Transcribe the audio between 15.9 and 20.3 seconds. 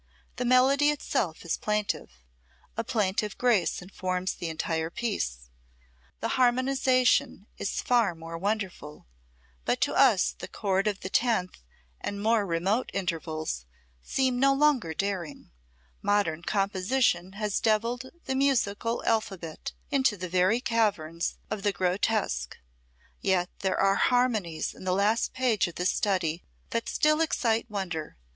modern composition has devilled the musical alphabet into the